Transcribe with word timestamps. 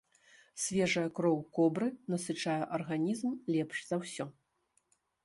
Свежая 0.61 1.03
кроў 1.19 1.35
кобры 1.57 1.89
насычае 2.13 2.55
арганізм 2.79 3.29
лепш 3.57 3.77
за 3.91 3.95
ўсё. 4.01 4.25